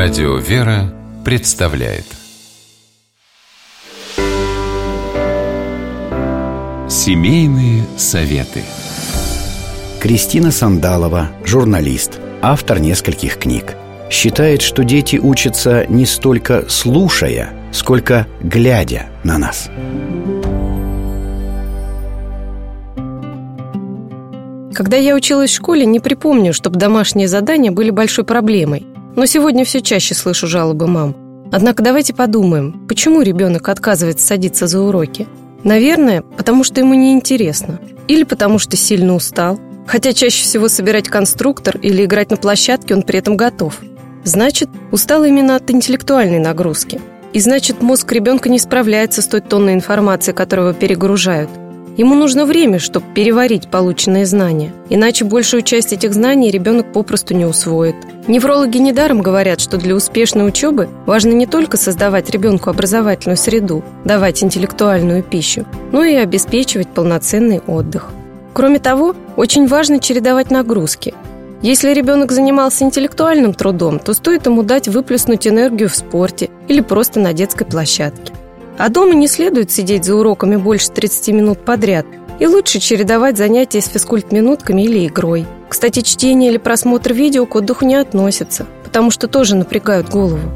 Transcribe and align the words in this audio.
Радио 0.00 0.36
«Вера» 0.36 0.94
представляет. 1.24 2.04
Семейные 6.88 7.82
советы. 7.96 8.62
Кристина 10.00 10.52
Сандалова, 10.52 11.30
журналист, 11.44 12.20
автор 12.42 12.78
нескольких 12.78 13.38
книг. 13.38 13.74
Считает, 14.08 14.62
что 14.62 14.84
дети 14.84 15.16
учатся 15.16 15.84
не 15.88 16.06
столько 16.06 16.66
слушая, 16.68 17.52
сколько 17.72 18.28
глядя 18.40 19.06
на 19.24 19.36
нас. 19.36 19.68
Когда 24.72 24.96
я 24.96 25.16
училась 25.16 25.50
в 25.50 25.56
школе, 25.56 25.86
не 25.86 25.98
припомню, 25.98 26.54
чтобы 26.54 26.78
домашние 26.78 27.26
задания 27.26 27.72
были 27.72 27.90
большой 27.90 28.24
проблемой. 28.24 28.86
Но 29.18 29.26
сегодня 29.26 29.64
все 29.64 29.80
чаще 29.80 30.14
слышу 30.14 30.46
жалобы 30.46 30.86
мам. 30.86 31.16
Однако 31.50 31.82
давайте 31.82 32.14
подумаем, 32.14 32.86
почему 32.86 33.20
ребенок 33.20 33.68
отказывается 33.68 34.24
садиться 34.24 34.68
за 34.68 34.80
уроки? 34.80 35.26
Наверное, 35.64 36.22
потому 36.22 36.62
что 36.62 36.78
ему 36.78 36.94
неинтересно. 36.94 37.80
Или 38.06 38.22
потому 38.22 38.60
что 38.60 38.76
сильно 38.76 39.16
устал. 39.16 39.58
Хотя 39.88 40.12
чаще 40.12 40.44
всего 40.44 40.68
собирать 40.68 41.08
конструктор 41.08 41.78
или 41.78 42.04
играть 42.04 42.30
на 42.30 42.36
площадке 42.36 42.94
он 42.94 43.02
при 43.02 43.18
этом 43.18 43.36
готов. 43.36 43.80
Значит, 44.22 44.68
устал 44.92 45.24
именно 45.24 45.56
от 45.56 45.68
интеллектуальной 45.68 46.38
нагрузки. 46.38 47.00
И 47.32 47.40
значит, 47.40 47.82
мозг 47.82 48.12
ребенка 48.12 48.48
не 48.48 48.60
справляется 48.60 49.20
с 49.20 49.26
той 49.26 49.40
тонной 49.40 49.74
информацией, 49.74 50.36
которую 50.36 50.74
перегружают– 50.74 51.50
Ему 51.98 52.14
нужно 52.14 52.46
время, 52.46 52.78
чтобы 52.78 53.06
переварить 53.12 53.68
полученные 53.68 54.24
знания. 54.24 54.72
Иначе 54.88 55.24
большую 55.24 55.62
часть 55.62 55.92
этих 55.92 56.14
знаний 56.14 56.52
ребенок 56.52 56.92
попросту 56.92 57.34
не 57.34 57.44
усвоит. 57.44 57.96
Неврологи 58.28 58.78
недаром 58.78 59.20
говорят, 59.20 59.60
что 59.60 59.78
для 59.78 59.96
успешной 59.96 60.46
учебы 60.46 60.88
важно 61.06 61.32
не 61.32 61.44
только 61.44 61.76
создавать 61.76 62.30
ребенку 62.30 62.70
образовательную 62.70 63.36
среду, 63.36 63.82
давать 64.04 64.44
интеллектуальную 64.44 65.24
пищу, 65.24 65.66
но 65.90 66.04
и 66.04 66.14
обеспечивать 66.14 66.86
полноценный 66.86 67.62
отдых. 67.66 68.10
Кроме 68.54 68.78
того, 68.78 69.16
очень 69.36 69.66
важно 69.66 69.98
чередовать 69.98 70.52
нагрузки. 70.52 71.14
Если 71.62 71.92
ребенок 71.92 72.30
занимался 72.30 72.84
интеллектуальным 72.84 73.54
трудом, 73.54 73.98
то 73.98 74.12
стоит 74.12 74.46
ему 74.46 74.62
дать 74.62 74.86
выплеснуть 74.86 75.48
энергию 75.48 75.88
в 75.88 75.96
спорте 75.96 76.48
или 76.68 76.80
просто 76.80 77.18
на 77.18 77.32
детской 77.32 77.64
площадке. 77.64 78.32
А 78.78 78.90
дома 78.90 79.14
не 79.14 79.26
следует 79.26 79.72
сидеть 79.72 80.04
за 80.04 80.14
уроками 80.14 80.54
больше 80.54 80.90
30 80.90 81.28
минут 81.34 81.64
подряд, 81.64 82.06
и 82.38 82.46
лучше 82.46 82.78
чередовать 82.78 83.36
занятия 83.36 83.80
с 83.80 83.88
физкульт-минутками 83.88 84.82
или 84.82 85.08
игрой. 85.08 85.46
Кстати, 85.68 86.00
чтение 86.00 86.52
или 86.52 86.58
просмотр 86.58 87.12
видео 87.12 87.44
к 87.44 87.56
отдыху 87.56 87.84
не 87.84 87.96
относятся, 87.96 88.66
потому 88.84 89.10
что 89.10 89.26
тоже 89.26 89.56
напрягают 89.56 90.08
голову. 90.08 90.48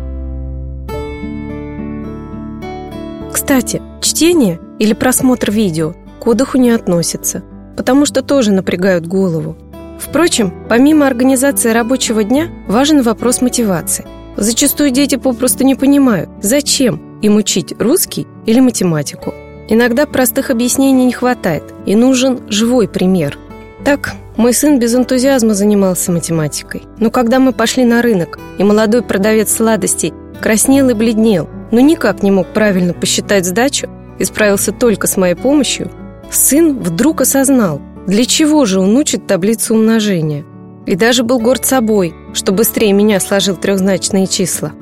Кстати, 3.32 3.82
чтение 4.00 4.60
или 4.78 4.92
просмотр 4.92 5.50
видео 5.50 5.94
к 6.20 6.26
отдыху 6.28 6.58
не 6.58 6.70
относятся, 6.70 7.42
потому 7.76 8.06
что 8.06 8.22
тоже 8.22 8.52
напрягают 8.52 9.04
голову. 9.04 9.56
Впрочем, 9.98 10.54
помимо 10.68 11.08
организации 11.08 11.70
рабочего 11.70 12.22
дня, 12.22 12.48
важен 12.68 13.02
вопрос 13.02 13.40
мотивации. 13.40 14.06
Зачастую 14.36 14.90
дети 14.90 15.16
попросту 15.16 15.64
не 15.64 15.74
понимают, 15.74 16.30
зачем 16.40 17.11
им 17.22 17.36
учить 17.36 17.74
русский 17.78 18.26
или 18.44 18.60
математику. 18.60 19.32
Иногда 19.68 20.06
простых 20.06 20.50
объяснений 20.50 21.06
не 21.06 21.12
хватает, 21.12 21.62
и 21.86 21.94
нужен 21.94 22.40
живой 22.48 22.88
пример. 22.88 23.38
Так, 23.84 24.14
мой 24.36 24.52
сын 24.52 24.78
без 24.78 24.94
энтузиазма 24.94 25.54
занимался 25.54 26.12
математикой. 26.12 26.82
Но 26.98 27.10
когда 27.10 27.38
мы 27.38 27.52
пошли 27.52 27.84
на 27.84 28.02
рынок, 28.02 28.38
и 28.58 28.64
молодой 28.64 29.02
продавец 29.02 29.54
сладостей 29.54 30.12
краснел 30.40 30.88
и 30.90 30.94
бледнел, 30.94 31.48
но 31.70 31.80
никак 31.80 32.22
не 32.22 32.30
мог 32.30 32.48
правильно 32.48 32.92
посчитать 32.92 33.46
сдачу 33.46 33.88
и 34.18 34.24
справился 34.24 34.72
только 34.72 35.06
с 35.06 35.16
моей 35.16 35.34
помощью, 35.34 35.90
сын 36.30 36.78
вдруг 36.78 37.22
осознал, 37.22 37.80
для 38.06 38.24
чего 38.24 38.64
же 38.66 38.80
он 38.80 38.96
учит 38.96 39.26
таблицу 39.26 39.74
умножения. 39.74 40.44
И 40.86 40.96
даже 40.96 41.22
был 41.22 41.38
горд 41.38 41.64
собой, 41.64 42.14
что 42.34 42.52
быстрее 42.52 42.92
меня 42.92 43.20
сложил 43.20 43.56
трехзначные 43.56 44.26
числа. 44.26 44.72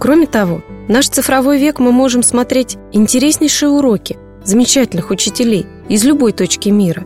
Кроме 0.00 0.26
того, 0.26 0.62
наш 0.88 1.08
цифровой 1.08 1.58
век 1.58 1.78
мы 1.78 1.92
можем 1.92 2.22
смотреть 2.22 2.76
интереснейшие 2.92 3.70
уроки 3.70 4.18
замечательных 4.44 5.10
учителей 5.10 5.66
из 5.88 6.04
любой 6.04 6.32
точки 6.32 6.68
мира. 6.68 7.04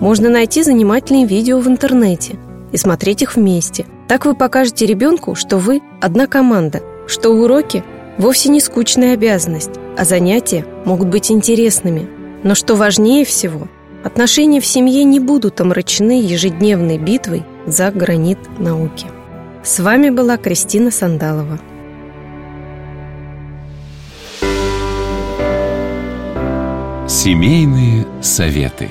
Можно 0.00 0.28
найти 0.28 0.62
занимательные 0.62 1.26
видео 1.26 1.58
в 1.58 1.66
интернете 1.66 2.38
и 2.70 2.76
смотреть 2.76 3.22
их 3.22 3.34
вместе. 3.36 3.86
Так 4.06 4.24
вы 4.24 4.34
покажете 4.34 4.86
ребенку, 4.86 5.34
что 5.34 5.58
вы 5.58 5.80
одна 6.00 6.26
команда, 6.26 6.82
что 7.06 7.30
уроки 7.30 7.82
вовсе 8.16 8.48
не 8.48 8.60
скучная 8.60 9.14
обязанность, 9.14 9.72
а 9.96 10.04
занятия 10.04 10.64
могут 10.84 11.08
быть 11.08 11.30
интересными. 11.32 12.08
Но 12.44 12.54
что 12.54 12.76
важнее 12.76 13.24
всего, 13.24 13.66
отношения 14.04 14.60
в 14.60 14.66
семье 14.66 15.02
не 15.02 15.18
будут 15.18 15.60
омрачены 15.60 16.22
ежедневной 16.22 16.98
битвой 16.98 17.44
за 17.66 17.90
гранит 17.90 18.38
науки. 18.58 19.06
С 19.64 19.80
вами 19.80 20.10
была 20.10 20.36
Кристина 20.36 20.92
Сандалова. 20.92 21.58
Семейные 27.28 28.06
советы. 28.22 28.88